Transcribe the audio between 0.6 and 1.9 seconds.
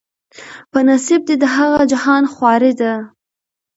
په نصیب دي د هغه